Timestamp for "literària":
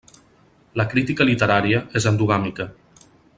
1.31-1.83